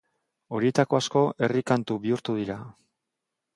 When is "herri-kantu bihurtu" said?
1.47-2.37